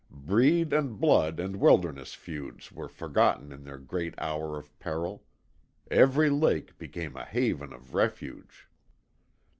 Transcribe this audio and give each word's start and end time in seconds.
Breed 0.09 0.73
and 0.73 0.99
blood 0.99 1.39
and 1.39 1.57
wilderness 1.57 2.15
feuds 2.15 2.71
were 2.71 2.89
forgotten 2.89 3.51
in 3.51 3.65
the 3.65 3.77
great 3.77 4.15
hour 4.17 4.57
of 4.57 4.79
peril. 4.79 5.25
Every 5.91 6.31
lake 6.31 6.75
became 6.79 7.15
a 7.15 7.23
haven 7.25 7.71
of 7.71 7.93
refuge. 7.93 8.67